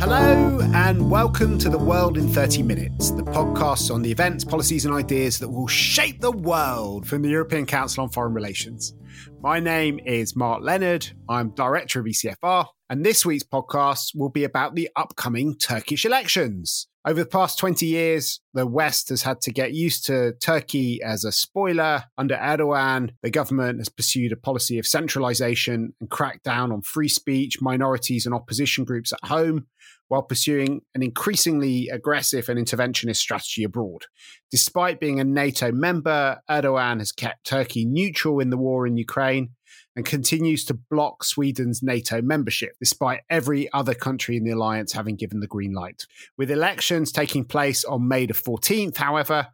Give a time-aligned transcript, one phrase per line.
[0.00, 4.86] Hello, and welcome to The World in 30 Minutes, the podcast on the events, policies,
[4.86, 8.94] and ideas that will shape the world from the European Council on Foreign Relations.
[9.42, 11.08] My name is Mark Leonard.
[11.28, 16.88] I'm director of ECFR, and this week's podcast will be about the upcoming Turkish elections.
[17.08, 21.24] Over the past 20 years, the West has had to get used to Turkey as
[21.24, 22.04] a spoiler.
[22.18, 27.08] Under Erdogan, the government has pursued a policy of centralization and cracked down on free
[27.08, 29.68] speech, minorities, and opposition groups at home,
[30.08, 34.02] while pursuing an increasingly aggressive and interventionist strategy abroad.
[34.50, 39.52] Despite being a NATO member, Erdogan has kept Turkey neutral in the war in Ukraine
[39.98, 45.16] and continues to block Sweden's NATO membership, despite every other country in the alliance having
[45.16, 46.06] given the green light.
[46.36, 49.48] With elections taking place on May the 14th, however,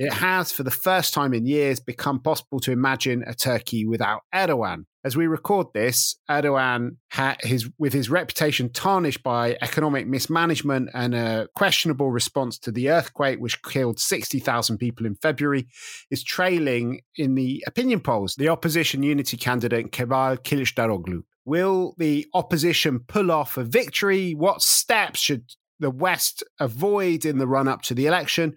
[0.00, 4.22] it has, for the first time in years, become possible to imagine a Turkey without
[4.34, 4.86] Erdogan.
[5.04, 6.96] As we record this, Erdogan,
[7.42, 13.40] his, with his reputation tarnished by economic mismanagement and a questionable response to the earthquake,
[13.40, 15.66] which killed 60,000 people in February,
[16.10, 21.24] is trailing in the opinion polls the opposition unity candidate Kemal Kılıçdaroğlu.
[21.44, 24.32] Will the opposition pull off a victory?
[24.32, 25.44] What steps should
[25.78, 28.56] the West avoid in the run up to the election?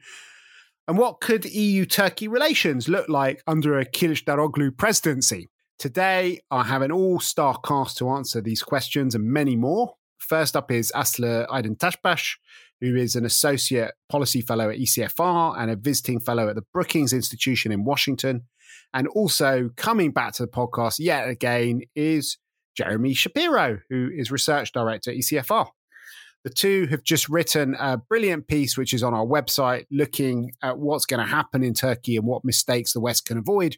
[0.88, 5.50] And what could EU Turkey relations look like under a Kılıçdaroğlu presidency?
[5.80, 9.96] Today, I have an all star cast to answer these questions and many more.
[10.18, 12.38] First up is Aslı Aydın Taşbaş,
[12.82, 17.14] who is an associate policy fellow at ECFR and a visiting fellow at the Brookings
[17.14, 18.42] Institution in Washington.
[18.94, 22.38] And also coming back to the podcast yet again is
[22.76, 25.68] Jeremy Shapiro, who is research director at ECFR.
[26.44, 30.78] The two have just written a brilliant piece, which is on our website, looking at
[30.78, 33.78] what's going to happen in Turkey and what mistakes the West can avoid.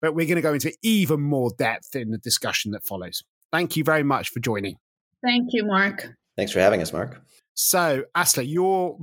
[0.00, 3.22] But we're going to go into even more depth in the discussion that follows.
[3.52, 4.76] Thank you very much for joining.
[5.24, 6.08] Thank you, Mark.
[6.36, 7.22] Thanks for having us, Mark.
[7.54, 8.96] So, Aslı, you're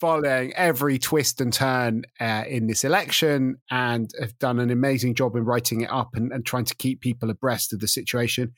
[0.00, 5.34] following every twist and turn uh, in this election and have done an amazing job
[5.34, 8.54] in writing it up and, and trying to keep people abreast of the situation.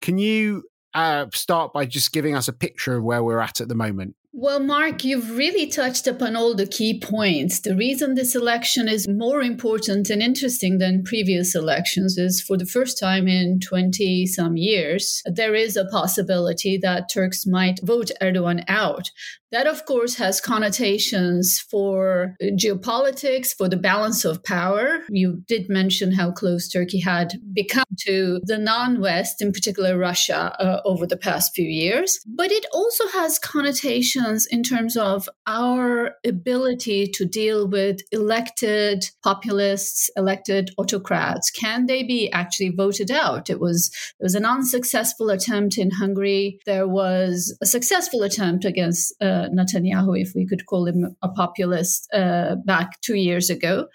[0.00, 0.64] Can you
[0.94, 4.16] uh, start by just giving us a picture of where we're at at the moment?
[4.32, 7.58] Well, Mark, you've really touched upon all the key points.
[7.60, 12.64] The reason this election is more important and interesting than previous elections is for the
[12.64, 18.62] first time in 20 some years, there is a possibility that Turks might vote Erdogan
[18.68, 19.10] out.
[19.52, 25.00] That, of course, has connotations for geopolitics, for the balance of power.
[25.08, 30.54] You did mention how close Turkey had become to the non West, in particular Russia,
[30.60, 32.20] uh, over the past few years.
[32.26, 40.10] But it also has connotations in terms of our ability to deal with elected populists,
[40.16, 41.50] elected autocrats.
[41.50, 43.50] Can they be actually voted out?
[43.50, 43.90] It was,
[44.20, 46.60] it was an unsuccessful attempt in Hungary.
[46.66, 49.12] There was a successful attempt against.
[49.20, 53.88] Uh, Netanyahu, if we could call him a populist, uh, back two years ago.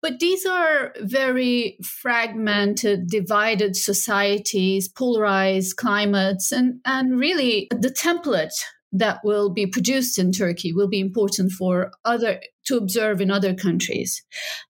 [0.00, 8.54] But these are very fragmented, divided societies, polarized climates, and, and really the template
[8.92, 13.54] that will be produced in Turkey will be important for other to observe in other
[13.54, 14.22] countries.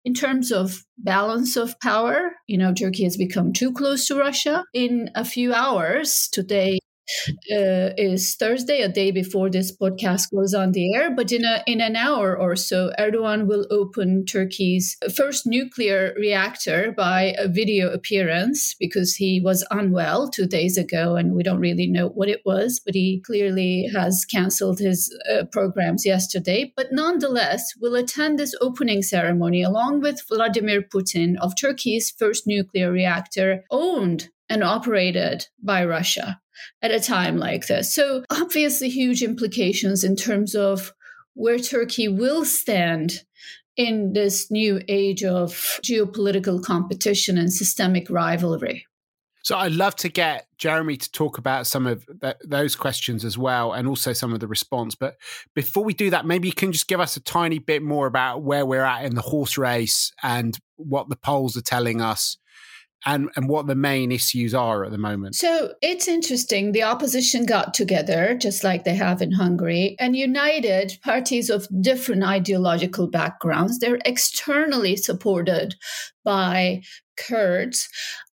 [0.05, 4.65] In terms of balance of power, you know, Turkey has become too close to Russia.
[4.73, 6.79] In a few hours today,
[7.29, 11.15] uh, is Thursday, a day before this podcast goes on the air.
[11.15, 16.93] But in a in an hour or so, Erdogan will open Turkey's first nuclear reactor
[16.97, 21.87] by a video appearance because he was unwell two days ago, and we don't really
[21.87, 22.81] know what it was.
[22.85, 26.73] But he clearly has cancelled his uh, programs yesterday.
[26.77, 32.91] But nonetheless, will attend this opening ceremony along with Vladimir Putin of Turkey's first nuclear
[32.91, 36.41] reactor, owned and operated by Russia
[36.83, 37.95] at a time like this.
[37.95, 40.93] So, obviously, huge implications in terms of
[41.35, 43.23] where Turkey will stand
[43.77, 45.51] in this new age of
[45.83, 48.87] geopolitical competition and systemic rivalry.
[49.47, 53.39] So I'd love to get Jeremy to talk about some of th- those questions as
[53.39, 54.97] well, and also some of the response.
[54.97, 55.19] But
[55.55, 58.43] before we do that, maybe you can just give us a tiny bit more about
[58.43, 62.39] where we're at in the horse race and what the polls are telling us
[63.07, 65.37] and, and what the main issues are at the moment.
[65.37, 66.73] So it's interesting.
[66.73, 72.25] The opposition got together, just like they have in Hungary, and united parties of different
[72.25, 73.79] ideological backgrounds.
[73.79, 75.77] They're externally supported
[76.25, 76.83] by
[77.17, 77.89] Kurds.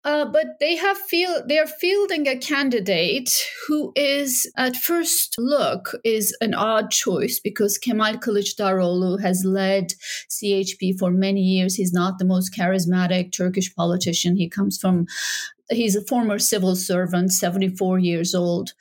[0.02, 3.30] Uh, but they have feel they are fielding a candidate
[3.66, 9.92] who is at first look is an odd choice because Kemal Kılıçdaroğlu has led
[10.30, 11.74] CHP for many years.
[11.74, 14.36] He's not the most charismatic Turkish politician.
[14.36, 15.06] He comes from
[15.70, 18.72] he's a former civil servant, 74 years old.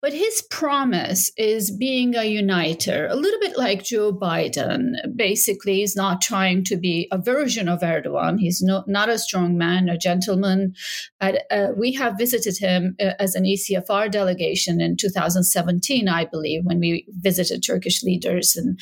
[0.00, 4.92] But his promise is being a uniter, a little bit like Joe Biden.
[5.16, 8.38] Basically, he's not trying to be a version of Erdogan.
[8.38, 10.74] He's not, not a strong man, a gentleman.
[11.20, 16.64] At, uh, we have visited him uh, as an ECFR delegation in 2017, I believe,
[16.64, 18.78] when we visited Turkish leaders and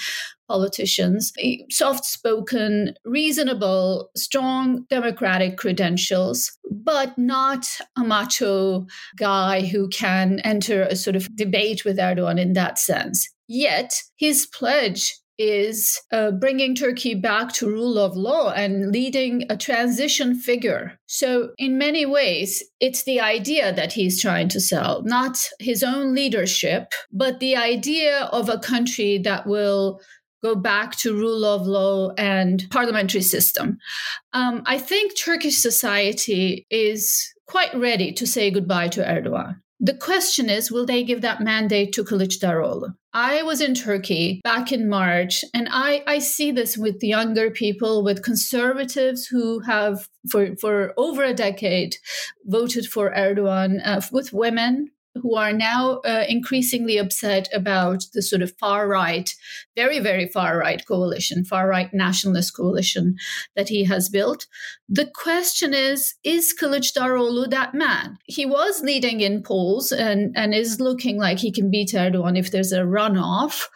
[0.48, 1.32] politicians,
[1.70, 7.66] soft spoken, reasonable, strong democratic credentials, but not
[7.96, 13.28] a macho guy who can enter a sort of debate with Erdogan in that sense.
[13.48, 19.56] Yet his pledge is uh, bringing Turkey back to rule of law and leading a
[19.56, 20.98] transition figure.
[21.06, 26.14] So, in many ways, it's the idea that he's trying to sell, not his own
[26.14, 30.00] leadership, but the idea of a country that will
[30.46, 33.78] go back to rule of law and parliamentary system.
[34.32, 37.02] Um, I think Turkish society is
[37.46, 39.56] quite ready to say goodbye to Erdogan.
[39.78, 42.94] The question is, will they give that mandate to Kılıçdaroğlu?
[43.12, 48.02] I was in Turkey back in March, and I, I see this with younger people,
[48.02, 51.96] with conservatives who have, for, for over a decade,
[52.44, 54.90] voted for Erdogan, uh, with women
[55.22, 59.34] who are now uh, increasingly upset about the sort of far right,
[59.74, 63.16] very, very far right coalition, far right nationalist coalition
[63.54, 64.46] that he has built.
[64.88, 68.18] The question is, is Kılıçdaroğlu that man?
[68.26, 72.50] He was leading in polls and, and is looking like he can beat Erdogan if
[72.50, 73.66] there's a runoff.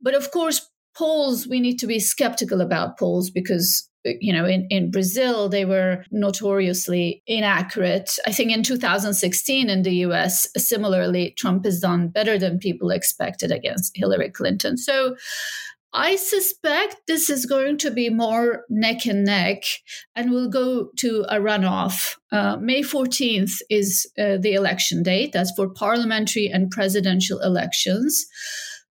[0.00, 3.88] But of course, polls, we need to be skeptical about polls because
[4.20, 8.18] you know, in, in Brazil, they were notoriously inaccurate.
[8.26, 13.50] I think in 2016 in the US, similarly, Trump has done better than people expected
[13.50, 14.76] against Hillary Clinton.
[14.76, 15.16] So
[15.92, 19.62] I suspect this is going to be more neck and neck
[20.14, 22.16] and we'll go to a runoff.
[22.30, 25.32] Uh, May 14th is uh, the election date.
[25.32, 28.26] That's for parliamentary and presidential elections.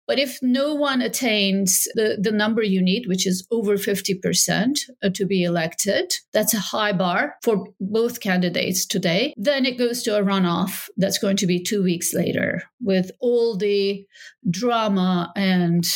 [0.10, 5.10] But if no one attains the, the number you need, which is over 50% uh,
[5.14, 9.36] to be elected, that's a high bar for both candidates today.
[9.38, 13.56] Then it goes to a runoff that's going to be two weeks later with all
[13.56, 14.04] the
[14.50, 15.88] drama and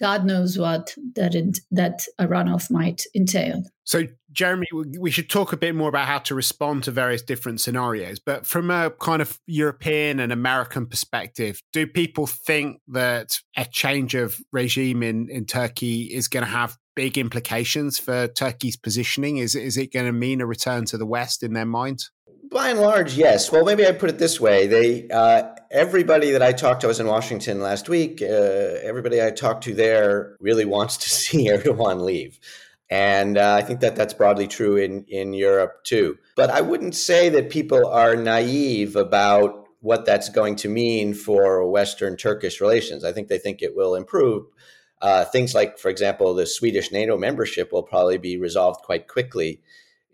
[0.00, 3.62] God knows what that in, that a runoff might entail.
[3.84, 4.66] So, Jeremy,
[4.98, 8.20] we should talk a bit more about how to respond to various different scenarios.
[8.20, 14.14] But from a kind of European and American perspective, do people think that a change
[14.14, 19.38] of regime in, in Turkey is going to have big implications for Turkey's positioning?
[19.38, 22.12] Is, is it going to mean a return to the West in their minds?
[22.50, 23.52] By and large, yes.
[23.52, 26.88] Well, maybe I put it this way: they, uh, everybody that I talked to, I
[26.88, 28.20] was in Washington last week.
[28.20, 28.26] Uh,
[28.82, 32.40] everybody I talked to there really wants to see Erdogan leave,
[32.90, 36.18] and uh, I think that that's broadly true in in Europe too.
[36.34, 41.70] But I wouldn't say that people are naive about what that's going to mean for
[41.70, 43.04] Western Turkish relations.
[43.04, 44.46] I think they think it will improve.
[45.00, 49.62] Uh, things like, for example, the Swedish NATO membership will probably be resolved quite quickly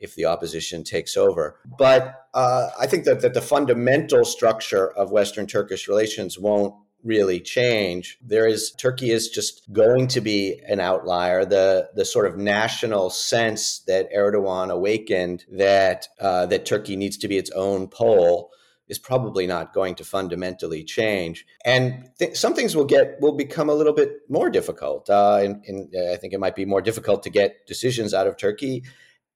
[0.01, 1.59] if the opposition takes over.
[1.79, 7.41] But uh, I think that, that the fundamental structure of Western Turkish relations won't really
[7.41, 8.19] change.
[8.21, 11.45] There is Turkey is just going to be an outlier.
[11.45, 17.29] The the sort of national sense that Erdogan awakened that uh, that Turkey needs to
[17.29, 18.51] be its own pole
[18.89, 21.45] is probably not going to fundamentally change.
[21.65, 25.09] And th- some things will get will become a little bit more difficult.
[25.09, 28.37] Uh, and, and I think it might be more difficult to get decisions out of
[28.37, 28.85] Turkey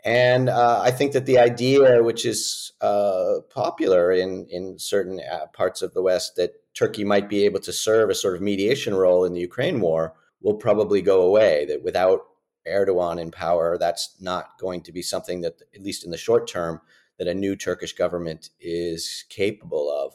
[0.04, 5.47] and uh, I think that the idea, which is uh, popular in, in certain uh,
[5.52, 8.95] parts of the West, that Turkey might be able to serve a sort of mediation
[8.95, 11.66] role in the Ukraine war, will probably go away.
[11.66, 12.21] That without
[12.66, 16.49] Erdogan in power, that's not going to be something that, at least in the short
[16.49, 16.80] term,
[17.19, 20.14] that a new Turkish government is capable of.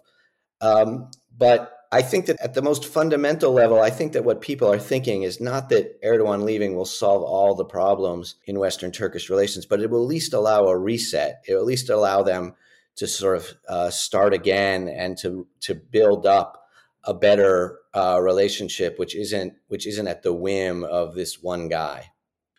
[0.61, 4.69] Um, but I think that at the most fundamental level, I think that what people
[4.69, 9.29] are thinking is not that Erdogan leaving will solve all the problems in Western Turkish
[9.29, 11.41] relations, but it will at least allow a reset.
[11.47, 12.55] It will at least allow them
[12.97, 16.67] to sort of uh, start again and to to build up
[17.05, 22.11] a better uh, relationship, which isn't which isn't at the whim of this one guy.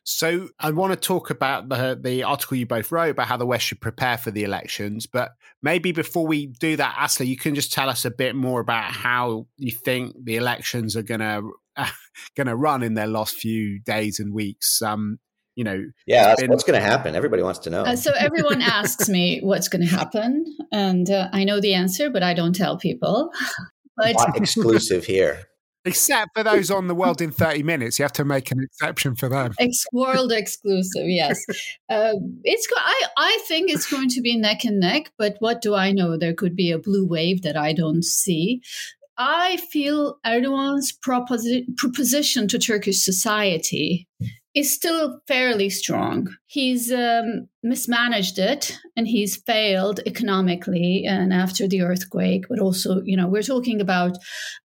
[0.08, 3.44] So I want to talk about the the article you both wrote about how the
[3.44, 5.04] West should prepare for the elections.
[5.04, 5.32] But
[5.64, 8.84] maybe before we do that, Asli, you can just tell us a bit more about
[8.84, 11.42] how you think the elections are gonna
[11.76, 11.90] uh,
[12.36, 14.80] gonna run in their last few days and weeks.
[14.80, 15.18] Um,
[15.56, 16.50] you know, yeah, been...
[16.50, 17.16] what's going to happen?
[17.16, 17.82] Everybody wants to know.
[17.82, 22.10] Uh, so everyone asks me what's going to happen, and uh, I know the answer,
[22.10, 23.30] but I don't tell people.
[23.98, 25.46] But exclusive here.
[25.86, 29.14] Except for those on the world in 30 minutes, you have to make an exception
[29.14, 29.54] for them.
[29.60, 31.44] Ex- world exclusive, yes.
[31.88, 35.74] Um, it's I I think it's going to be neck and neck, but what do
[35.74, 36.16] I know?
[36.16, 38.62] There could be a blue wave that I don't see.
[39.18, 44.06] I feel Erdogan's proposi- proposition to Turkish society
[44.56, 46.34] is still fairly strong.
[46.46, 53.18] He's um, mismanaged it and he's failed economically and after the earthquake, but also, you
[53.18, 54.16] know, we're talking about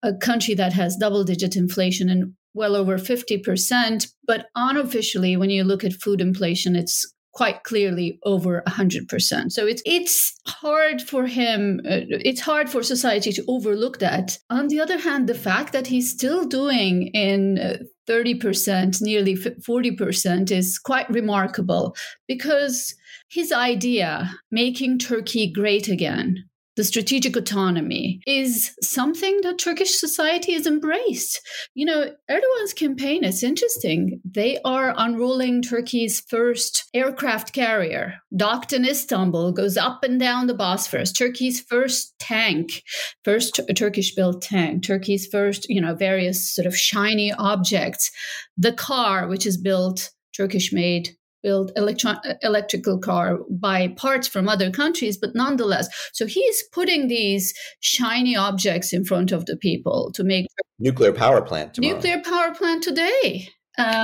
[0.02, 4.12] a country that has double digit inflation and well over 50%.
[4.26, 9.52] But unofficially, when you look at food inflation, it's quite clearly over 100%.
[9.52, 14.38] So it's it's hard for him uh, it's hard for society to overlook that.
[14.50, 20.50] On the other hand, the fact that he's still doing in uh, 30%, nearly 40%
[20.50, 21.94] is quite remarkable
[22.26, 22.94] because
[23.30, 26.47] his idea, making Turkey great again,
[26.78, 31.40] the strategic autonomy is something that Turkish society has embraced.
[31.74, 34.20] You know, Erdogan's campaign is interesting.
[34.24, 40.54] They are unrolling Turkey's first aircraft carrier, docked in Istanbul, goes up and down the
[40.54, 41.10] Bosphorus.
[41.10, 42.84] Turkey's first tank,
[43.24, 48.12] first Turkish built tank, Turkey's first, you know, various sort of shiny objects.
[48.56, 54.70] The car, which is built Turkish made build electron electrical car by parts from other
[54.70, 60.24] countries but nonetheless so he's putting these shiny objects in front of the people to
[60.24, 60.46] make
[60.78, 61.94] nuclear power plant tomorrow.
[61.94, 64.02] nuclear power plant today uh,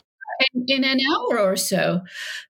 [0.54, 2.00] in, in, an hour or so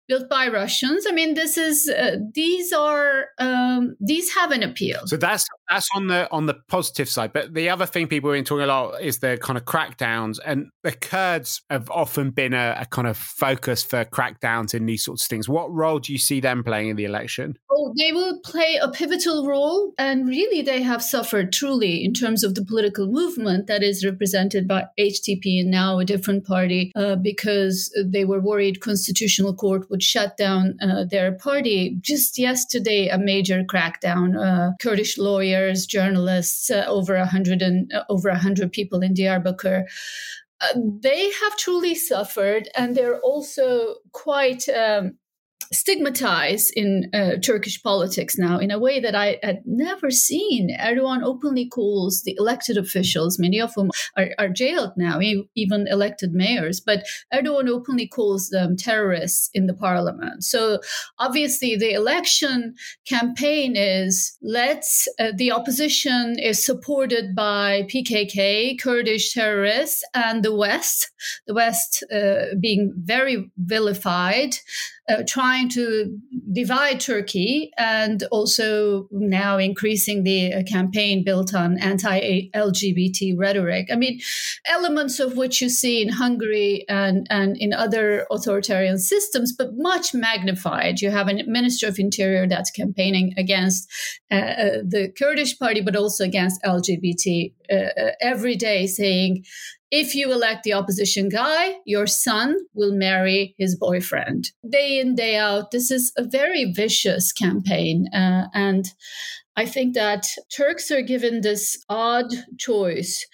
[0.08, 1.06] built by Russians.
[1.08, 5.00] I mean, this is uh, these are um, these have an appeal.
[5.06, 7.32] So that's that's on the on the positive side.
[7.32, 10.38] But the other thing people have been talking a lot is the kind of crackdowns,
[10.44, 15.04] and the Kurds have often been a, a kind of focus for crackdowns in these
[15.04, 15.48] sorts of things.
[15.48, 17.56] What role do you see them playing in the election?
[17.70, 22.44] Oh, they will play a pivotal role, and really, they have suffered truly in terms
[22.44, 27.16] of the political movement that is represented by HDP and now a different party uh,
[27.16, 31.96] because they were worried constitutional court would shut down uh, their party.
[32.00, 34.34] Just yesterday, a major crackdown.
[34.36, 39.14] Uh, Kurdish lawyers, journalists, uh, over a hundred and uh, over a hundred people in
[39.14, 39.84] Diyarbakir.
[40.60, 45.16] Uh, they have truly suffered, and they're also quite um,
[45.72, 50.76] stigmatized in uh, Turkish politics now in a way that I had never seen.
[50.80, 55.20] Erdogan openly calls the elected officials, many of whom are, are jailed now,
[55.54, 60.44] even elected mayors, but Erdogan openly calls them terrorists in the parliament.
[60.44, 60.80] So
[61.18, 62.74] obviously, the election
[63.06, 71.10] campaign is let's, uh, the opposition is supported by PKK, Kurdish terrorists, and the West,
[71.46, 74.56] the West uh, being very vilified
[75.08, 76.18] uh, trying to
[76.52, 83.88] divide Turkey and also now increasing the uh, campaign built on anti LGBT rhetoric.
[83.92, 84.20] I mean,
[84.66, 90.14] elements of which you see in Hungary and, and in other authoritarian systems, but much
[90.14, 91.00] magnified.
[91.00, 93.90] You have a Minister of Interior that's campaigning against
[94.30, 99.44] uh, uh the Kurdish party, but also against LGBT uh, uh, every day, saying,
[99.94, 104.50] if you elect the opposition guy, your son will marry his boyfriend.
[104.68, 108.08] Day in, day out, this is a very vicious campaign.
[108.12, 108.86] Uh, and
[109.54, 112.26] I think that Turks are given this odd
[112.58, 113.24] choice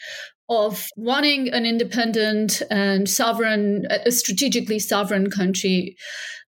[0.51, 5.97] of wanting an independent and sovereign, a strategically sovereign country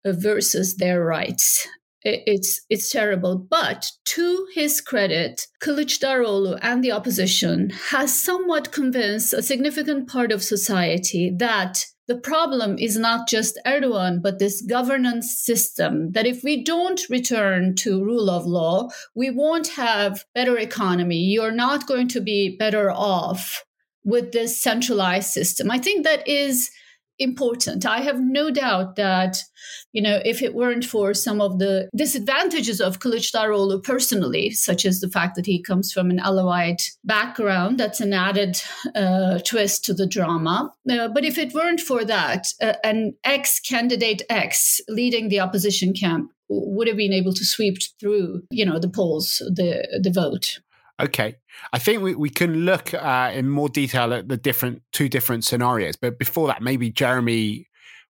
[0.06, 1.68] versus their rights
[2.02, 3.36] it's it's terrible.
[3.38, 10.42] But to his credit, Kılıçdaroğlu and the opposition has somewhat convinced a significant part of
[10.42, 16.12] society that the problem is not just Erdogan, but this governance system.
[16.12, 21.18] That if we don't return to rule of law, we won't have better economy.
[21.24, 23.62] You're not going to be better off
[24.04, 25.70] with this centralized system.
[25.70, 26.70] I think that is
[27.18, 27.84] important.
[27.84, 29.38] I have no doubt that,
[29.92, 35.00] you know, if it weren't for some of the disadvantages of Kılıçdaroğlu personally, such as
[35.00, 38.60] the fact that he comes from an Alawite background, that's an added
[38.94, 40.72] uh, twist to the drama.
[40.90, 46.30] Uh, but if it weren't for that, uh, an ex-candidate X leading the opposition camp
[46.48, 50.60] would have been able to sweep through, you know, the polls, the the vote.
[51.00, 51.36] Okay.
[51.72, 55.44] I think we, we can look uh, in more detail at the different two different
[55.44, 55.96] scenarios.
[55.96, 57.68] But before that, maybe Jeremy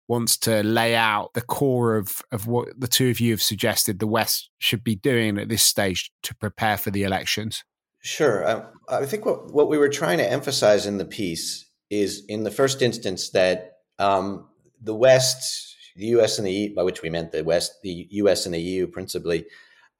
[0.08, 3.98] wants to lay out the core of, of what the two of you have suggested
[3.98, 7.62] the West should be doing at this stage to prepare for the elections.
[8.02, 8.46] Sure.
[8.46, 12.44] I, I think what, what we were trying to emphasize in the piece is, in
[12.44, 14.48] the first instance, that um,
[14.80, 18.46] the West, the US and the EU, by which we meant the West, the US
[18.46, 19.44] and the EU principally,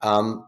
[0.01, 0.45] um,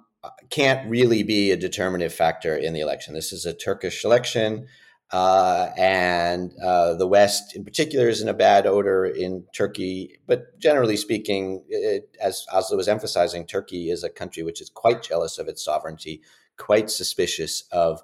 [0.49, 3.13] can't really be a determinative factor in the election.
[3.13, 4.67] This is a Turkish election.
[5.11, 10.19] Uh, and uh, the West, in particular, is in a bad odor in Turkey.
[10.25, 15.03] But generally speaking, it, as Asli was emphasizing, Turkey is a country which is quite
[15.03, 16.21] jealous of its sovereignty,
[16.57, 18.01] quite suspicious of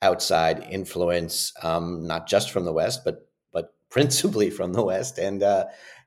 [0.00, 5.18] outside influence, um, not just from the West, but but principally from the West.
[5.18, 5.66] And uh,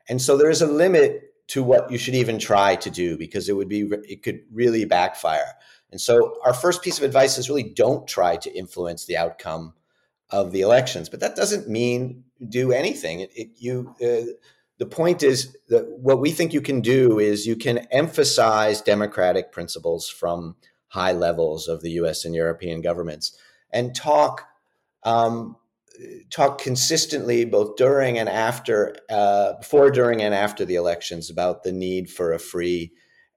[0.10, 3.50] and so there is a limit to what you should even try to do because
[3.50, 5.54] it would be it could really backfire.
[5.92, 9.74] And so our first piece of advice is really don't try to influence the outcome
[10.30, 11.10] of the elections.
[11.10, 13.20] But that doesn't mean do anything.
[13.20, 14.32] It, it, you, uh,
[14.78, 19.52] the point is that what we think you can do is you can emphasize democratic
[19.52, 20.56] principles from
[20.88, 22.24] high levels of the U.S.
[22.24, 23.38] and European governments
[23.72, 24.48] and talk.
[25.04, 25.58] Um,
[26.30, 31.72] talk consistently both during and after uh, before during and after the elections about the
[31.72, 32.92] need for a free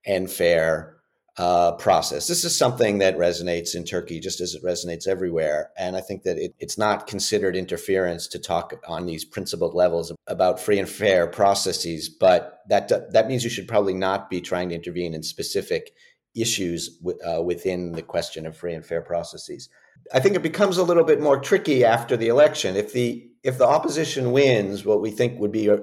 [0.07, 0.95] and fair
[1.37, 2.29] uh, process.
[2.29, 5.71] This is something that resonates in Turkey just as it resonates everywhere.
[5.77, 10.13] And I think that it, it's not considered interference to talk on these principled levels
[10.29, 14.69] about free and fair processes, but that, that means you should probably not be trying
[14.69, 15.93] to intervene in specific
[16.37, 19.69] issues w- uh, within the question of free and fair processes.
[20.13, 22.77] I think it becomes a little bit more tricky after the election.
[22.77, 25.77] If the if the opposition wins, what we think would be a,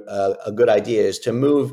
[0.46, 1.72] a good idea is to move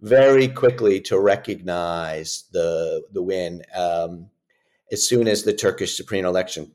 [0.00, 4.28] very quickly to recognize the the win um,
[4.92, 6.72] as soon as the Turkish Supreme Election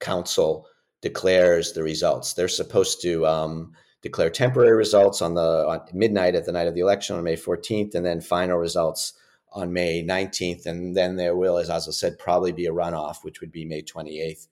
[0.00, 0.66] Council
[1.00, 2.34] declares the results.
[2.34, 3.72] They're supposed to um,
[4.02, 7.36] declare temporary results on the on midnight at the night of the election on May
[7.36, 9.14] 14th, and then final results
[9.54, 13.40] on May 19th, and then there will, as Asli said, probably be a runoff, which
[13.40, 14.48] would be May 28th,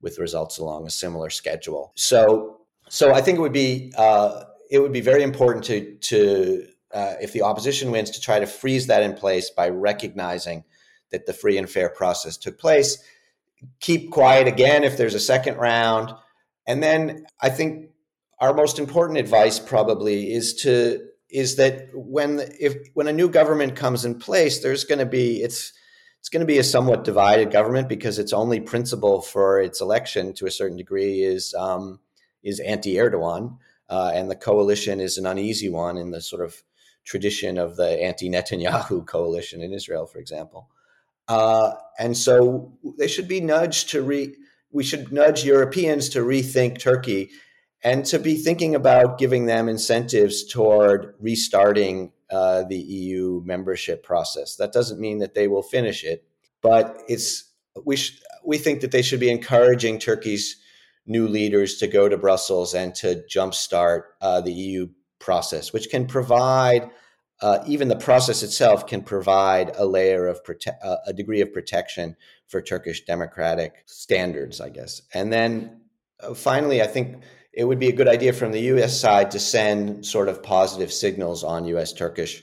[0.00, 1.92] with results along a similar schedule.
[1.96, 6.66] So, so I think it would be uh, it would be very important to to
[6.92, 10.64] uh, if the opposition wins, to try to freeze that in place by recognizing
[11.10, 12.98] that the free and fair process took place.
[13.80, 16.12] Keep quiet again if there's a second round.
[16.66, 17.90] And then I think
[18.38, 23.74] our most important advice probably is to is that when if when a new government
[23.74, 25.72] comes in place, there's going to be it's
[26.20, 30.32] it's going to be a somewhat divided government because its only principle for its election
[30.34, 31.98] to a certain degree is um,
[32.44, 33.58] is anti Erdogan,
[33.90, 36.62] uh, and the coalition is an uneasy one in the sort of
[37.04, 40.70] tradition of the anti-Netanyahu coalition in Israel, for example.
[41.28, 44.36] Uh, and so they should be nudged to re.
[44.70, 47.30] We should nudge Europeans to rethink Turkey
[47.84, 54.56] and to be thinking about giving them incentives toward restarting uh, the EU membership process.
[54.56, 56.24] That doesn't mean that they will finish it,
[56.62, 57.44] but it's
[57.84, 60.56] we sh- we think that they should be encouraging Turkey's
[61.06, 66.06] new leaders to go to Brussels and to jumpstart uh, the EU process, which can
[66.06, 66.90] provide
[67.42, 71.52] uh, even the process itself can provide a layer of prote- uh, a degree of
[71.52, 72.16] protection
[72.46, 75.02] for Turkish democratic standards, I guess.
[75.12, 75.80] And then
[76.20, 77.22] uh, finally, I think
[77.56, 78.98] it would be a good idea from the U.S.
[78.98, 81.92] side to send sort of positive signals on U.S.
[81.92, 82.42] Turkish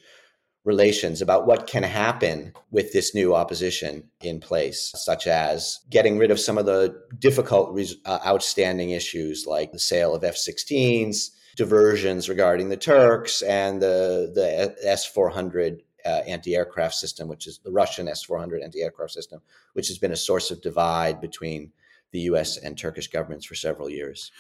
[0.64, 6.30] relations about what can happen with this new opposition in place, such as getting rid
[6.30, 12.30] of some of the difficult, uh, outstanding issues like the sale of F 16s diversions
[12.30, 17.60] regarding the Turks and the the S four hundred uh, anti aircraft system, which is
[17.60, 19.42] the Russian S four hundred anti aircraft system,
[19.74, 21.72] which has been a source of divide between
[22.12, 22.58] the U.S.
[22.58, 24.32] and Turkish governments for several years.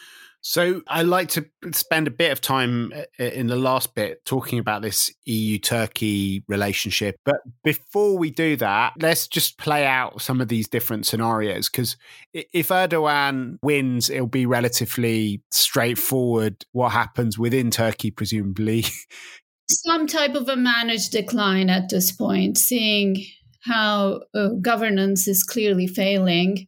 [0.43, 4.57] So I like to spend a bit of time uh, in the last bit talking
[4.57, 7.17] about this EU Turkey relationship.
[7.23, 11.69] But before we do that, let's just play out some of these different scenarios.
[11.69, 11.95] Because
[12.33, 18.85] if Erdogan wins, it'll be relatively straightforward what happens within Turkey, presumably.
[19.69, 23.23] Some type of a managed decline at this point, seeing
[23.63, 26.67] how uh, governance is clearly failing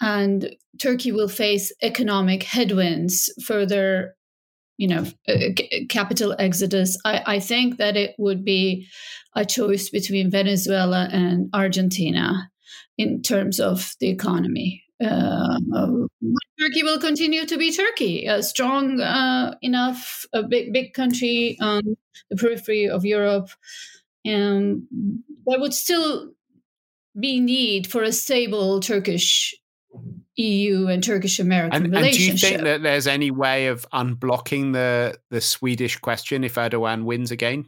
[0.00, 4.16] and Turkey will face economic headwinds, further,
[4.76, 5.34] you know, uh,
[5.88, 6.96] capital exodus.
[7.04, 8.86] I, I think that it would be
[9.34, 12.50] a choice between Venezuela and Argentina
[12.96, 14.82] in terms of the economy.
[15.00, 15.58] Uh,
[16.58, 21.96] Turkey will continue to be Turkey, a strong uh, enough, a big big country on
[22.30, 23.48] the periphery of Europe,
[24.24, 24.82] and
[25.46, 26.32] there would still
[27.18, 29.54] be need for a stable Turkish
[30.36, 32.30] EU and Turkish American and, relationship.
[32.30, 36.54] And do you think that there's any way of unblocking the the Swedish question if
[36.54, 37.66] Erdogan wins again?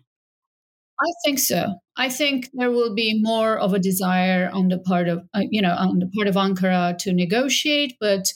[1.00, 1.76] I think so.
[1.96, 5.62] I think there will be more of a desire on the part of uh, you
[5.62, 8.32] know on the part of Ankara to negotiate, but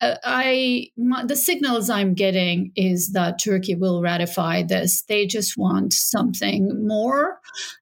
[0.00, 5.02] uh, I my, the signals I'm getting is that Turkey will ratify this.
[5.02, 7.38] They just want something more,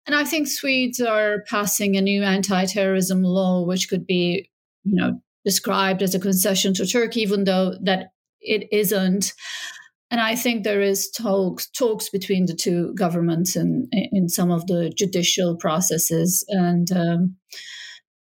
[0.07, 4.51] and I think Swedes are passing a new anti-terrorism law, which could be
[4.85, 9.33] you know described as a concession to Turkey, even though that it isn't.
[10.11, 14.67] And I think there is talks talks between the two governments in in some of
[14.67, 17.37] the judicial processes and um,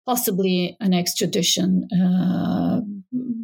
[0.05, 2.81] possibly an extradition, uh,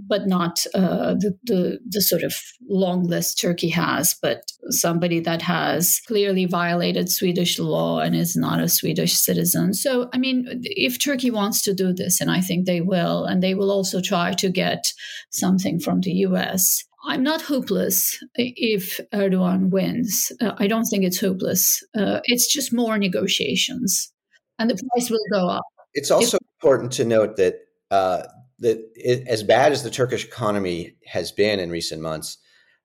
[0.09, 2.33] but not uh, the, the, the sort of
[2.67, 8.59] long list Turkey has, but somebody that has clearly violated Swedish law and is not
[8.59, 9.73] a Swedish citizen.
[9.73, 13.43] So, I mean, if Turkey wants to do this, and I think they will, and
[13.43, 14.91] they will also try to get
[15.29, 16.83] something from the U.S.
[17.05, 20.31] I'm not hopeless if Erdogan wins.
[20.41, 21.81] Uh, I don't think it's hopeless.
[21.95, 24.11] Uh, it's just more negotiations,
[24.57, 25.63] and the price will go up.
[25.93, 27.55] It's also if, important to note that
[27.89, 28.23] uh,
[28.59, 32.37] that it, as bad as the Turkish economy has been in recent months,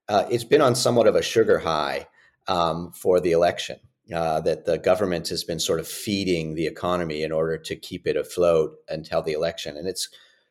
[0.08, 2.06] uh, it's been on somewhat of a sugar high
[2.46, 3.78] um, for the election.
[4.14, 8.06] Uh, that the government has been sort of feeding the economy in order to keep
[8.06, 10.10] it afloat until the election, and it's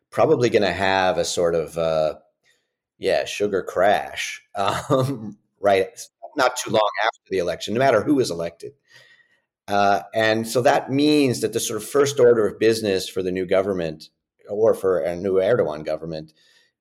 [0.09, 2.15] probably going to have a sort of uh,
[2.97, 5.99] yeah sugar crash um, right
[6.35, 8.73] not too long after the election, no matter who is elected.
[9.67, 13.31] Uh, and so that means that the sort of first order of business for the
[13.31, 14.09] new government
[14.49, 16.33] or for a new Erdogan government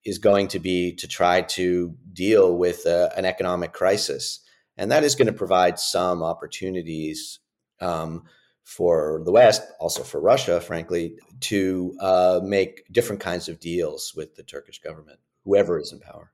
[0.05, 4.41] is going to be to try to deal with uh, an economic crisis.
[4.77, 7.39] And that is going to provide some opportunities
[7.81, 8.25] um,
[8.65, 14.35] for the West, also for Russia, frankly, to uh, make different kinds of deals with
[14.35, 16.33] the Turkish government, whoever is in power.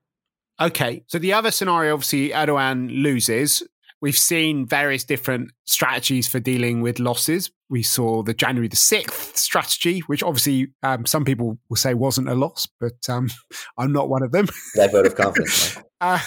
[0.60, 1.04] Okay.
[1.06, 3.62] So the other scenario, obviously, Erdogan loses.
[4.00, 7.50] We've seen various different strategies for dealing with losses.
[7.68, 12.28] We saw the January the 6th strategy, which obviously um, some people will say wasn't
[12.28, 13.28] a loss, but um,
[13.78, 14.46] I'm not one of them.
[14.76, 15.78] That vote of confidence.
[16.00, 16.20] uh,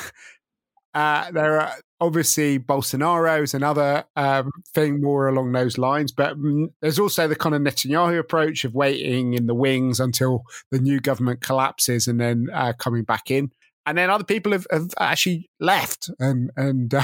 [0.93, 6.99] uh, there are obviously Bolsonaro's another um, thing more along those lines, but mm, there's
[6.99, 11.39] also the kind of Netanyahu approach of waiting in the wings until the new government
[11.39, 13.51] collapses and then uh, coming back in
[13.85, 17.03] and then other people have, have actually left and and uh,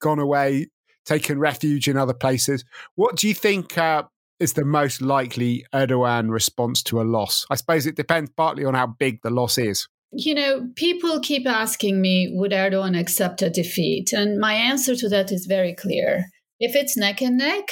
[0.00, 0.68] gone away,
[1.04, 2.64] taken refuge in other places.
[2.94, 4.04] What do you think uh,
[4.38, 7.44] is the most likely Erdogan response to a loss?
[7.50, 9.86] I suppose it depends partly on how big the loss is.
[10.12, 14.12] You know, people keep asking me, would Erdogan accept a defeat?
[14.12, 16.24] And my answer to that is very clear.
[16.58, 17.68] If it's neck and neck,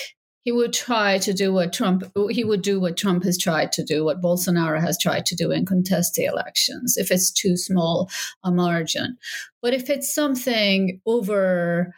[0.48, 3.84] he would try to do what Trump he would do what Trump has tried to
[3.84, 8.08] do, what Bolsonaro has tried to do and contest the elections if it's too small
[8.42, 9.18] a margin.
[9.60, 11.94] But if it's something over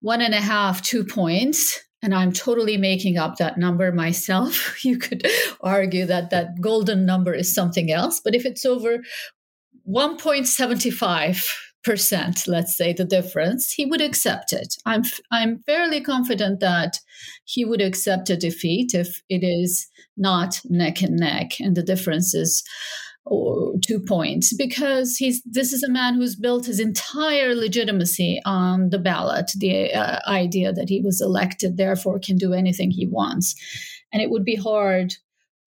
[0.00, 4.76] one and a half, two points, and I'm totally making up that number myself.
[4.84, 5.26] You could
[5.60, 8.98] argue that that golden number is something else, but if it's over
[9.88, 11.50] 1.75
[11.84, 14.74] percent, let's say the difference, he would accept it.
[14.84, 16.98] I'm I'm fairly confident that
[17.44, 22.34] he would accept a defeat if it is not neck and neck, and the difference
[22.34, 22.62] is
[23.30, 28.90] oh, two points because he's this is a man who's built his entire legitimacy on
[28.90, 33.54] the ballot, the uh, idea that he was elected, therefore can do anything he wants,
[34.12, 35.14] and it would be hard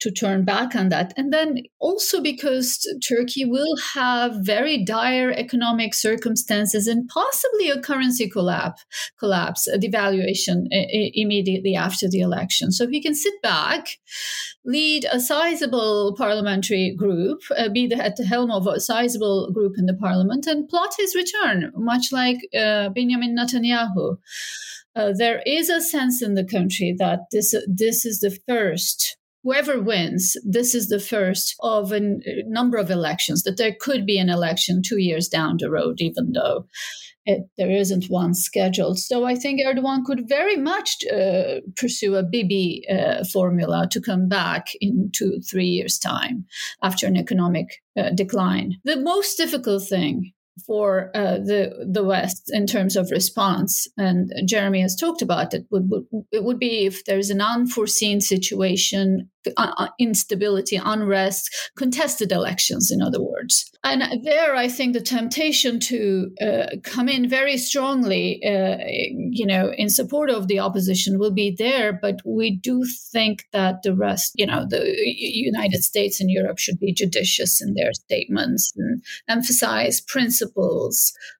[0.01, 1.13] to turn back on that.
[1.15, 8.29] And then also because Turkey will have very dire economic circumstances and possibly a currency
[8.29, 8.83] collapse,
[9.19, 12.71] collapse a devaluation immediately after the election.
[12.71, 13.99] So he can sit back,
[14.65, 19.73] lead a sizable parliamentary group, uh, be the, at the helm of a sizable group
[19.77, 24.17] in the parliament, and plot his return, much like uh, Benjamin Netanyahu.
[24.93, 29.81] Uh, there is a sense in the country that this this is the first whoever
[29.81, 32.01] wins, this is the first of a
[32.47, 36.33] number of elections, that there could be an election two years down the road, even
[36.33, 36.67] though
[37.25, 38.99] it, there isn't one scheduled.
[38.99, 44.27] So I think Erdogan could very much uh, pursue a Bibi uh, formula to come
[44.27, 46.45] back in two, three years' time
[46.81, 48.77] after an economic uh, decline.
[48.83, 50.33] The most difficult thing
[50.65, 55.65] for uh, the the West in terms of response, and Jeremy has talked about it.
[55.71, 62.31] Would, would it would be if there's an unforeseen situation, uh, uh, instability, unrest, contested
[62.31, 63.71] elections, in other words.
[63.83, 69.71] And there, I think the temptation to uh, come in very strongly, uh, you know,
[69.75, 71.91] in support of the opposition will be there.
[71.91, 76.79] But we do think that the rest, you know, the United States and Europe should
[76.79, 80.40] be judicious in their statements and emphasize principles,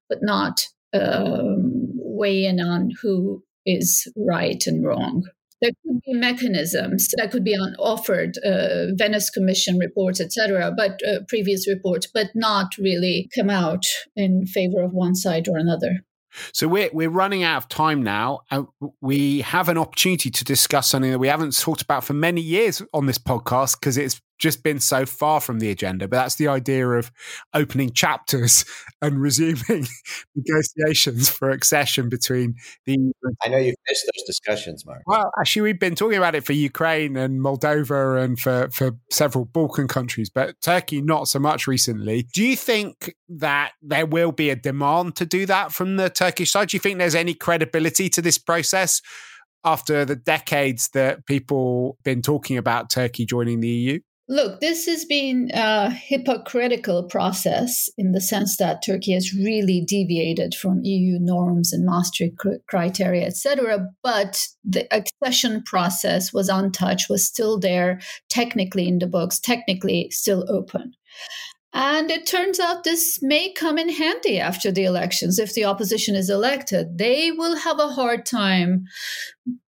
[0.10, 5.24] but not um, weigh in on who is right and wrong.
[5.62, 11.00] There could be mechanisms that could be on offered, uh, Venice Commission reports, etc., but
[11.08, 13.84] uh, previous reports, but not really come out
[14.16, 16.00] in favor of one side or another.
[16.54, 18.42] So we're we're running out of time now.
[18.50, 18.68] and
[19.02, 22.82] we have an opportunity to discuss something that we haven't talked about for many years
[22.94, 26.08] on this podcast because it's just been so far from the agenda.
[26.08, 27.12] But that's the idea of
[27.54, 28.66] opening chapters
[29.02, 29.88] and resuming
[30.36, 32.98] negotiations for accession between the.
[33.44, 35.04] I know you've missed those discussions, Mark.
[35.06, 39.46] Well, actually, we've been talking about it for Ukraine and Moldova and for, for several
[39.46, 42.28] Balkan countries, but Turkey not so much recently.
[42.34, 46.52] Do you think that there will be a demand to do that from the Turkish
[46.52, 46.70] side?
[46.70, 49.02] Do you think there's any credibility to this process?
[49.64, 54.00] After the decades that people been talking about Turkey joining the EU?
[54.32, 60.56] Look, this has been a hypocritical process in the sense that Turkey has really deviated
[60.56, 63.90] from EU norms and Maastricht criteria, etc.
[64.02, 70.46] But the accession process was untouched, was still there, technically in the books, technically still
[70.50, 70.94] open.
[71.74, 76.16] And it turns out this may come in handy after the elections if the opposition
[76.16, 76.98] is elected.
[76.98, 78.86] They will have a hard time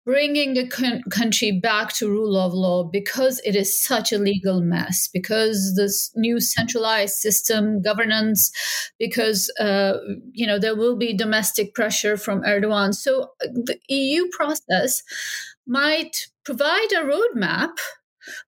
[0.05, 4.61] bringing the con- country back to rule of law because it is such a legal
[4.61, 8.51] mess because this new centralized system governance
[8.99, 9.99] because uh,
[10.33, 12.95] you know there will be domestic pressure from erdogan.
[12.95, 15.03] So uh, the eu process
[15.67, 17.79] might provide a roadmap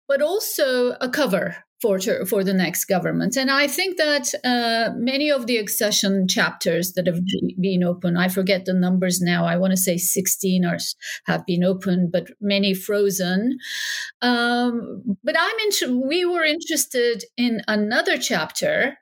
[0.08, 3.36] but also a cover for for the next government.
[3.36, 7.20] And I think that uh, many of the accession chapters that have
[7.60, 9.44] been open, I forget the numbers now.
[9.44, 10.78] I want to say sixteen or
[11.26, 13.58] have been open, but many frozen.
[14.22, 15.58] Um, but I'm
[16.08, 18.98] we were interested in another chapter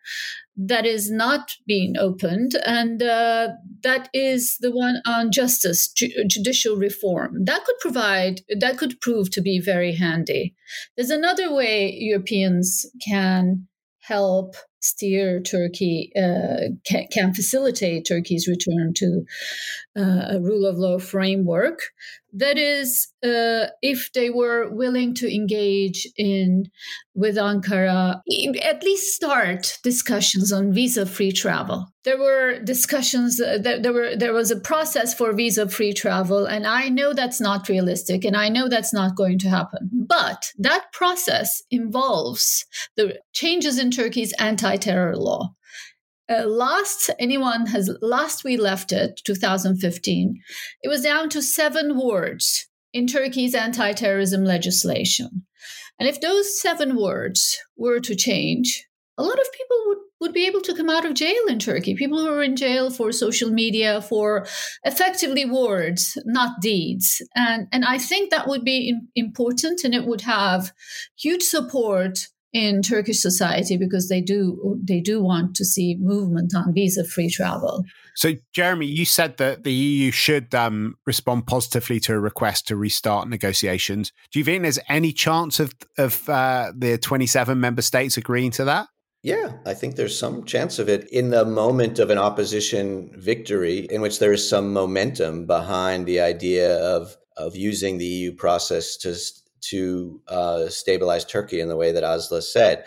[0.57, 3.49] that is not being opened, and uh,
[3.83, 7.45] that is the one on justice, ju- judicial reform.
[7.45, 10.55] That could provide, that could prove to be very handy.
[10.97, 13.69] There's another way Europeans can
[14.01, 19.25] help steer Turkey, uh, can, can, facilitate Turkey's return to
[19.97, 21.81] uh, a rule of law framework.
[22.33, 26.71] That is, uh, if they were willing to engage in
[27.15, 28.21] with Ankara,
[28.63, 31.87] at least start discussions on visa-free travel.
[32.05, 33.41] There were discussions.
[33.41, 37.69] Uh, there, were there was a process for visa-free travel, and I know that's not
[37.69, 39.91] realistic, and I know that's not going to happen.
[39.93, 42.65] But that process involves
[42.97, 45.55] the changes in Turkey's anti-terror law.
[46.31, 50.41] Uh, last anyone has last we left it 2015
[50.83, 55.45] it was down to seven words in turkey's anti-terrorism legislation.
[55.99, 58.87] And if those seven words were to change
[59.19, 61.95] a lot of people would, would be able to come out of jail in turkey.
[61.95, 64.47] People who are in jail for social media for
[64.85, 67.21] effectively words not deeds.
[67.35, 70.73] And and i think that would be important and it would have
[71.17, 76.73] huge support in Turkish society because they do they do want to see movement on
[76.75, 77.85] visa free travel.
[78.17, 82.77] So, Jeremy, you said that the EU should um, respond positively to a request to
[82.77, 84.13] restart negotiations.
[84.33, 88.65] Do you think there's any chance of of uh, the 27 member states agreeing to
[88.65, 88.89] that?
[89.23, 93.87] Yeah, I think there's some chance of it in the moment of an opposition victory,
[93.91, 98.97] in which there is some momentum behind the idea of of using the EU process
[98.99, 99.15] to
[99.63, 102.85] to uh, stabilize Turkey in the way that Aslı said.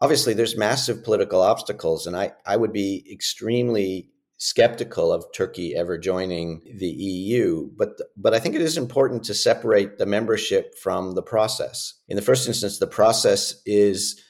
[0.00, 5.98] Obviously, there's massive political obstacles, and I, I would be extremely skeptical of Turkey ever
[5.98, 7.68] joining the EU.
[7.76, 11.94] But but I think it is important to separate the membership from the process.
[12.08, 14.20] In the first instance, the process is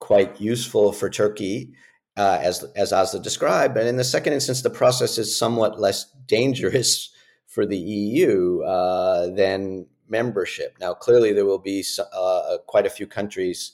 [0.00, 1.74] quite useful for Turkey.
[2.16, 6.10] Uh, as as Aslı described, and in the second instance, the process is somewhat less
[6.26, 7.10] dangerous
[7.46, 10.76] for the EU uh, than membership.
[10.80, 13.72] Now, clearly, there will be uh, quite a few countries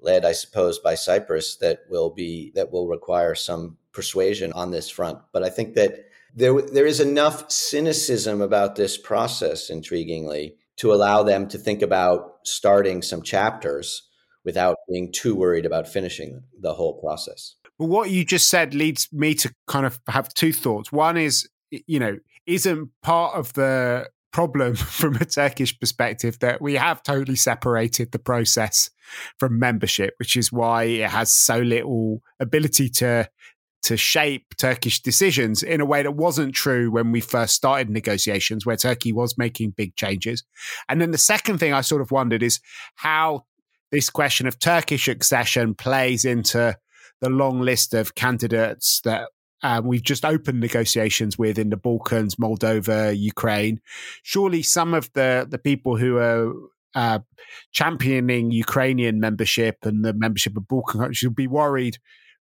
[0.00, 4.90] led, I suppose, by Cyprus that will be that will require some persuasion on this
[4.90, 5.18] front.
[5.32, 11.22] But I think that there there is enough cynicism about this process, intriguingly, to allow
[11.22, 14.02] them to think about starting some chapters
[14.44, 17.56] without being too worried about finishing the whole process.
[17.78, 20.92] Well, what you just said leads me to kind of have two thoughts.
[20.92, 26.74] One is, you know, isn't part of the problem from a Turkish perspective that we
[26.74, 28.90] have totally separated the process
[29.38, 33.26] from membership, which is why it has so little ability to
[33.82, 38.66] to shape Turkish decisions in a way that wasn't true when we first started negotiations,
[38.66, 40.42] where Turkey was making big changes.
[40.88, 42.60] And then the second thing I sort of wondered is
[42.96, 43.44] how
[43.92, 46.76] this question of Turkish accession plays into
[47.20, 49.28] the long list of candidates that
[49.62, 53.80] um, we've just opened negotiations with in the Balkans, Moldova, Ukraine.
[54.22, 56.52] Surely some of the, the people who are
[56.94, 57.20] uh,
[57.72, 61.98] championing Ukrainian membership and the membership of Balkan countries will be worried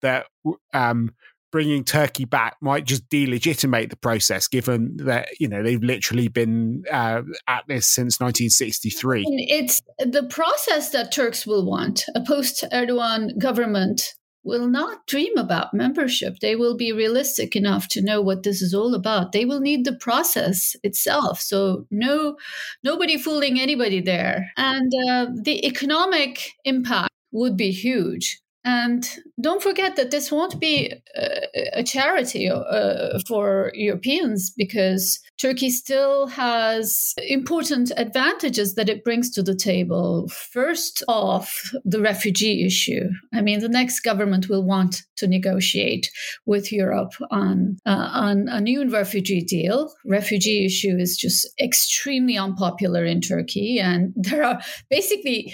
[0.02, 0.26] that
[0.74, 1.12] um,
[1.52, 6.84] bringing Turkey back might just delegitimate the process, given that you know they've literally been
[6.91, 9.26] uh, at this since 1963.
[9.28, 12.04] It's the process that Turks will want.
[12.15, 16.39] A post-Erdogan government will not dream about membership.
[16.39, 19.32] They will be realistic enough to know what this is all about.
[19.32, 21.39] They will need the process itself.
[21.41, 22.38] So no,
[22.84, 24.52] nobody fooling anybody there.
[24.58, 28.41] And uh, the economic impact would be huge.
[28.65, 35.69] And don't forget that this won't be a, a charity uh, for Europeans because Turkey
[35.69, 40.28] still has important advantages that it brings to the table.
[40.28, 43.10] First off, the refugee issue.
[43.34, 46.12] I mean, the next government will want to negotiate
[46.45, 49.93] with Europe on uh, on a new refugee deal.
[50.06, 55.54] Refugee issue is just extremely unpopular in Turkey, and there are basically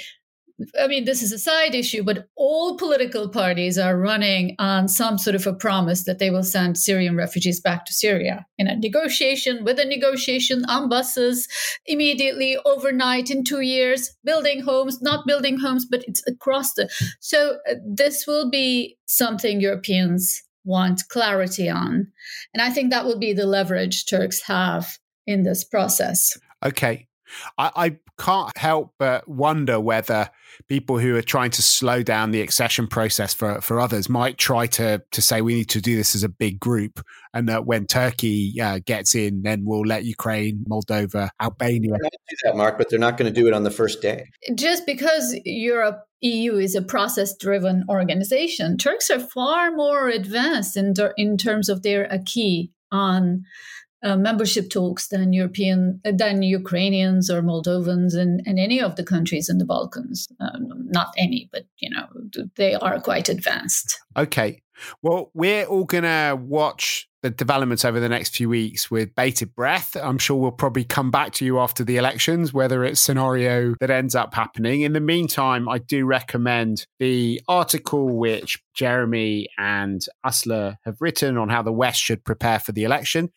[0.81, 5.17] I mean, this is a side issue, but all political parties are running on some
[5.17, 8.75] sort of a promise that they will send Syrian refugees back to Syria in a
[8.77, 11.49] negotiation, with a negotiation on buses
[11.85, 16.89] immediately, overnight, in two years, building homes, not building homes, but it's across the.
[17.19, 22.07] So uh, this will be something Europeans want clarity on.
[22.53, 26.37] And I think that will be the leverage Turks have in this process.
[26.63, 27.07] Okay.
[27.57, 30.29] I, I can't help but wonder whether
[30.67, 34.67] people who are trying to slow down the accession process for, for others might try
[34.67, 37.01] to to say we need to do this as a big group,
[37.33, 41.93] and that when Turkey uh, gets in, then we'll let Ukraine, Moldova, Albania.
[41.93, 44.29] do that, Mark, but they're not going to do it on the first day.
[44.55, 50.93] Just because Europe EU is a process driven organization, Turks are far more advanced in
[51.17, 53.43] in terms of their acquis on
[54.03, 59.49] uh, membership talks than European than Ukrainians or Moldovans and, and any of the countries
[59.49, 60.27] in the Balkans.
[60.39, 62.05] Uh, not any, but you know
[62.55, 63.99] they are quite advanced.
[64.15, 64.61] Okay,
[65.01, 69.95] well we're all gonna watch the developments over the next few weeks with bated breath.
[69.95, 73.89] I'm sure we'll probably come back to you after the elections, whether it's scenario that
[73.89, 74.81] ends up happening.
[74.81, 81.49] In the meantime, I do recommend the article which Jeremy and Aslı have written on
[81.49, 83.31] how the West should prepare for the election.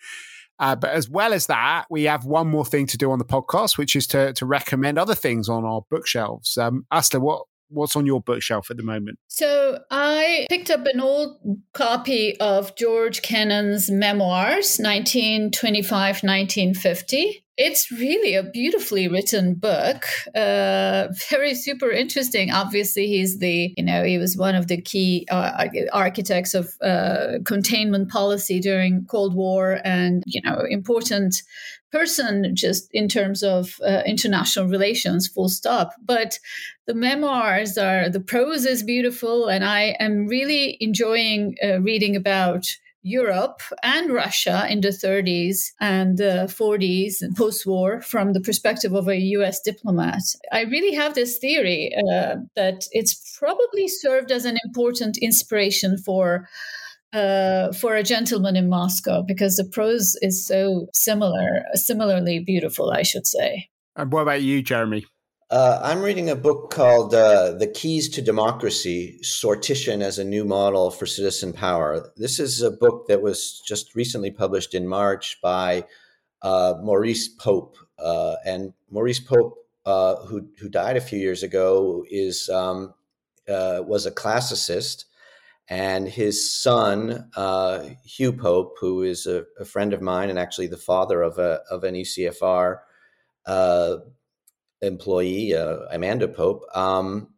[0.58, 3.24] Uh, but as well as that, we have one more thing to do on the
[3.24, 6.56] podcast, which is to to recommend other things on our bookshelves.
[6.58, 9.18] Um, Aslı, what what's on your bookshelf at the moment?
[9.28, 11.38] So I picked up an old
[11.74, 21.54] copy of George Kennan's memoirs, 1925, 1950 it's really a beautifully written book uh, very
[21.54, 22.50] super interesting.
[22.52, 27.38] Obviously he's the you know he was one of the key uh, architects of uh,
[27.44, 31.42] containment policy during cold war and you know important
[31.90, 35.94] person just in terms of uh, international relations full stop.
[36.04, 36.38] But
[36.86, 42.66] the memoirs are the prose is beautiful and i am really enjoying uh, reading about
[43.08, 48.92] Europe and Russia in the 30s and the 40s and post war from the perspective
[48.94, 50.22] of a US diplomat.
[50.52, 56.48] I really have this theory uh, that it's probably served as an important inspiration for.
[57.14, 63.02] Uh, for a gentleman in Moscow, because the prose is so similar, similarly beautiful, I
[63.02, 63.70] should say.
[63.96, 65.06] And what about you, Jeremy?
[65.50, 70.44] Uh, I'm reading a book called uh, The Keys to Democracy Sortition as a New
[70.44, 72.12] Model for Citizen Power.
[72.18, 75.84] This is a book that was just recently published in March by
[76.42, 77.78] uh, Maurice Pope.
[77.98, 79.56] Uh, and Maurice Pope,
[79.86, 82.92] uh, who, who died a few years ago, is um,
[83.48, 85.06] uh, was a classicist.
[85.66, 87.30] And his son,
[88.04, 91.60] Hugh Pope, who is a, a, friend of mine and actually the father of, a,
[91.70, 92.80] of an ECFR
[94.82, 97.28] employee, uh, Amanda Pope, um,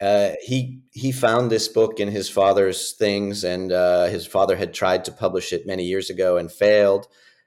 [0.00, 4.74] uh, he he found this book in his father's things, and uh, his father had
[4.74, 7.06] tried to publish it many years ago and failed.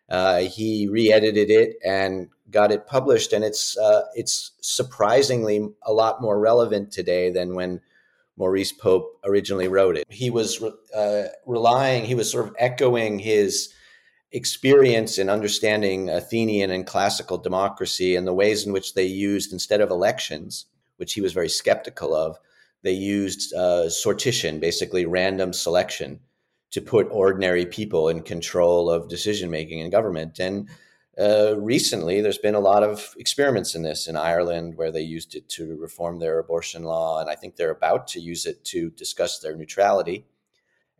[0.10, 6.22] Uh, he re-edited it and got it published, and it's uh, it's surprisingly a lot
[6.22, 7.82] more relevant today than when
[8.38, 10.06] Maurice Pope originally wrote it.
[10.10, 10.64] He was
[10.96, 13.74] uh, relying, he was sort of echoing his
[14.32, 19.82] experience in understanding Athenian and classical democracy and the ways in which they used, instead
[19.82, 20.66] of elections,
[20.98, 22.38] which he was very skeptical of,
[22.84, 26.20] they used uh, sortition, basically random selection,
[26.72, 30.40] to put ordinary people in control of decision making in government.
[30.40, 30.70] And
[31.20, 35.34] uh, recently, there's been a lot of experiments in this in Ireland where they used
[35.36, 37.20] it to reform their abortion law.
[37.20, 40.26] And I think they're about to use it to discuss their neutrality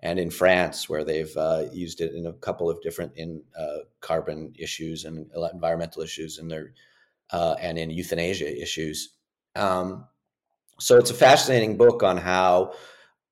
[0.08, 3.80] and in France, where they've uh, used it in a couple of different in uh,
[4.00, 6.72] carbon issues and environmental issues, and their
[7.32, 9.10] uh, and in euthanasia issues.
[9.56, 10.06] Um,
[10.80, 12.72] so it's a fascinating book on how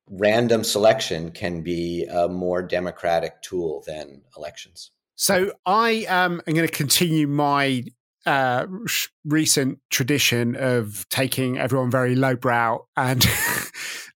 [0.10, 4.92] random selection can be a more democratic tool than elections.
[5.16, 7.86] So I um, am going to continue my
[8.26, 8.68] uh,
[9.24, 13.26] recent tradition of taking everyone very lowbrow and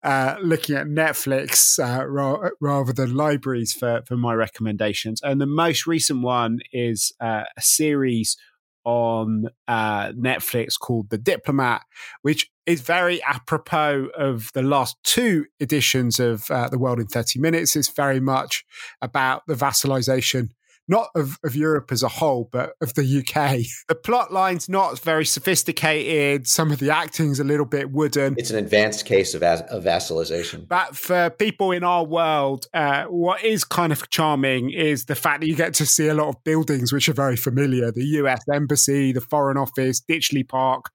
[0.03, 5.21] uh, looking at Netflix uh, ra- rather than libraries for, for my recommendations.
[5.21, 8.37] And the most recent one is uh, a series
[8.85, 11.81] on uh, Netflix called The Diplomat,
[12.21, 17.39] which is very apropos of the last two editions of uh, The World in 30
[17.39, 17.75] Minutes.
[17.75, 18.63] It's very much
[19.01, 20.51] about the vassalization
[20.87, 23.65] not of, of Europe as a whole, but of the UK.
[23.87, 26.45] The plot line's not very sophisticated.
[26.47, 28.35] Some of the acting's a little bit wooden.
[28.37, 30.67] It's an advanced case of, as- of vassalization.
[30.67, 35.41] But for people in our world, uh, what is kind of charming is the fact
[35.41, 38.41] that you get to see a lot of buildings which are very familiar the US
[38.51, 40.91] Embassy, the Foreign Office, Ditchley Park.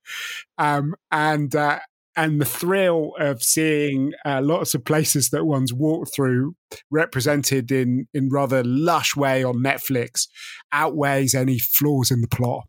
[0.57, 1.79] Um, and uh,
[2.15, 6.55] and the thrill of seeing uh, lots of places that one's walked through
[6.91, 10.27] represented in in rather lush way on Netflix
[10.71, 12.65] outweighs any flaws in the plot.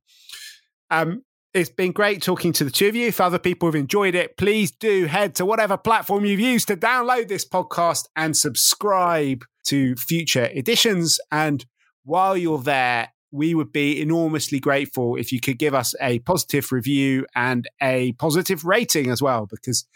[0.90, 1.22] Um,
[1.52, 3.06] it's been great talking to the two of you.
[3.06, 6.76] If other people have enjoyed it, please do head to whatever platform you've used to
[6.76, 11.20] download this podcast and subscribe to future editions.
[11.30, 11.64] And
[12.04, 16.70] while you're there, we would be enormously grateful if you could give us a positive
[16.70, 19.86] review and a positive rating as well, because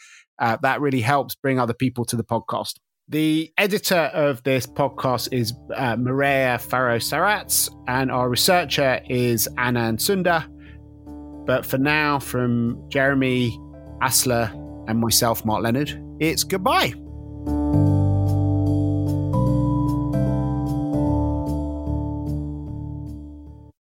[0.40, 2.74] uh, that really helps bring other people to the podcast.
[3.08, 10.00] The editor of this podcast is uh, Maria Faro Sarats, and our researcher is Anand
[10.00, 10.44] Sundar.
[11.46, 13.56] But for now, from Jeremy
[14.02, 14.52] Aslı
[14.88, 16.92] and myself, Mark Leonard, it's goodbye.